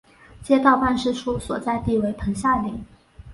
[0.41, 2.83] 街道办事处所在地为棚下岭。